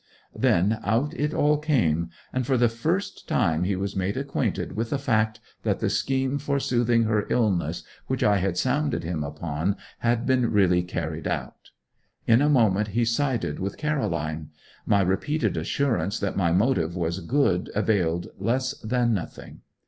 [0.35, 4.89] Then out it all came, and for the first time he was made acquainted with
[4.89, 9.75] the fact that the scheme for soothing her illness, which I had sounded him upon,
[9.99, 11.69] had been really carried out.
[12.25, 14.49] In a moment he sided with Caroline.
[14.87, 19.61] My repeated assurance that my motive was good availed less than nothing.